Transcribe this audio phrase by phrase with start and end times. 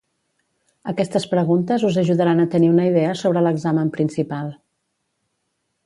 [0.91, 4.51] Aquestes preguntes us ajudaran a tenir una idea sobre l'examen principal.